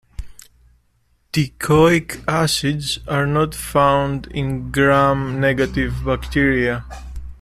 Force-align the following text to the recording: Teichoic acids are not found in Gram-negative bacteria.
Teichoic 1.31 2.23
acids 2.27 2.97
are 3.07 3.27
not 3.27 3.53
found 3.53 4.25
in 4.31 4.71
Gram-negative 4.71 6.03
bacteria. 6.03 6.83